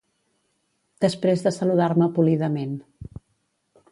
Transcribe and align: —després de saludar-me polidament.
—després 1.05 1.43
de 1.47 1.53
saludar-me 1.59 2.09
polidament. 2.17 2.75